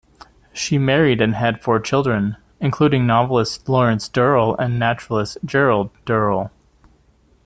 She 0.51 0.79
married 0.79 1.21
and 1.21 1.35
had 1.35 1.61
four 1.61 1.79
children, 1.79 2.37
including 2.59 3.05
novelist 3.05 3.69
Lawrence 3.69 4.09
Durrell 4.09 4.55
and 4.57 4.79
naturalist 4.79 5.37
Gerald 5.45 5.91
Durrell. 6.05 6.49